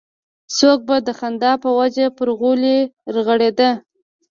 [0.57, 2.79] څوک به د خندا په وجه پر غولي
[3.15, 3.69] رغړېده.